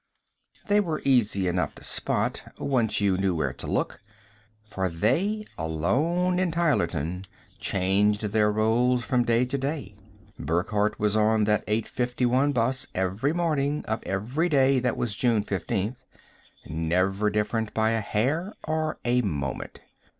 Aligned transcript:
They 0.67 0.79
were 0.79 0.99
easy 1.05 1.47
enough 1.47 1.75
to 1.75 1.83
spot, 1.83 2.41
once 2.57 3.01
you 3.01 3.17
knew 3.17 3.35
where 3.35 3.53
to 3.53 3.67
look 3.67 4.01
for 4.65 4.89
they, 4.89 5.45
alone 5.59 6.39
in 6.39 6.49
Tylerton, 6.49 7.25
changed 7.59 8.23
their 8.23 8.51
roles 8.51 9.03
from 9.03 9.23
day 9.25 9.45
to 9.45 9.57
day. 9.59 9.93
Burckhardt 10.39 10.99
was 10.99 11.15
on 11.15 11.43
that 11.43 11.63
8:51 11.67 12.51
bus, 12.51 12.87
every 12.95 13.31
morning 13.31 13.85
of 13.87 14.01
every 14.01 14.49
day 14.49 14.79
that 14.79 14.97
was 14.97 15.15
June 15.15 15.43
15th, 15.43 15.97
never 16.67 17.29
different 17.29 17.71
by 17.75 17.91
a 17.91 18.01
hair 18.01 18.53
or 18.63 18.97
a 19.05 19.21
moment. 19.21 19.81